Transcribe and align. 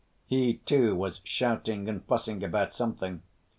He, 0.25 0.55
too, 0.55 0.95
was 0.95 1.21
shouting 1.23 1.87
and 1.87 2.03
fussing 2.05 2.43
about 2.43 2.73
something. 2.73 3.21